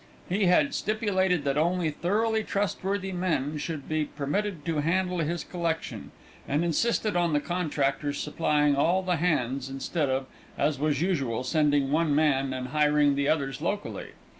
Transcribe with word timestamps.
He 0.27 0.45
had 0.47 0.73
stipulated 0.73 1.43
that 1.43 1.59
only 1.59 1.91
thoroughly 1.91 2.43
trustworthy 2.43 3.11
men 3.11 3.59
should 3.59 3.87
be 3.87 4.05
permitted 4.05 4.65
to 4.65 4.77
handle 4.81 5.19
his 5.19 5.43
collection, 5.43 6.09
and 6.47 6.65
insisted 6.65 7.15
on 7.15 7.33
the 7.33 7.39
contractors 7.39 8.17
supplying 8.17 8.75
all 8.75 9.03
the 9.03 9.17
hands 9.17 9.69
instead 9.69 10.09
of, 10.09 10.25
as 10.57 10.79
was 10.79 11.03
usual, 11.03 11.43
sending 11.43 11.91
one 11.91 12.15
man 12.15 12.51
and 12.51 12.69
hiring 12.69 13.13
the 13.13 13.27
others 13.29 13.61
locally. 13.61 14.13